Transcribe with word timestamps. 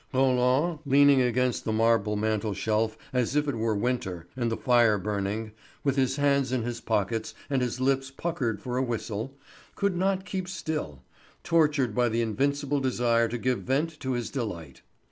Roland, 0.11 0.79
leaning 0.83 1.21
against 1.21 1.63
the 1.63 1.71
marble 1.71 2.15
mantel 2.15 2.55
shelf 2.55 2.97
as 3.13 3.35
if 3.35 3.47
it 3.47 3.53
were 3.53 3.75
winter 3.75 4.25
and 4.35 4.51
the 4.51 4.57
fire 4.57 4.97
burning, 4.97 5.51
with 5.83 5.95
his 5.95 6.15
hands 6.15 6.51
in 6.51 6.63
his 6.63 6.81
pockets 6.81 7.35
and 7.51 7.61
his 7.61 7.79
lips 7.79 8.09
puckered 8.09 8.59
for 8.59 8.77
a 8.79 8.83
whistle, 8.83 9.37
could 9.75 9.95
not 9.95 10.25
keep 10.25 10.47
still, 10.47 11.03
tortured 11.43 11.93
by 11.93 12.09
the 12.09 12.23
invincible 12.23 12.79
desire 12.79 13.27
to 13.27 13.37
give 13.37 13.59
vent 13.61 13.99
to 13.99 14.13
his 14.13 14.31
delight. 14.31 14.81